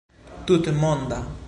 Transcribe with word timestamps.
tutmonda 0.45 1.19